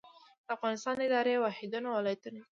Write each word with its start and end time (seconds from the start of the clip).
د 0.45 0.47
افغانستان 0.57 0.95
اداري 1.07 1.33
واحدونه 1.37 1.87
ولایتونه 1.91 2.39
دي 2.43 2.43